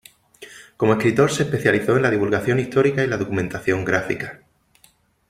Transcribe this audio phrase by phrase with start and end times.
[0.77, 4.39] Como escritor se especializó en la divulgación histórica y la documentación gráfica.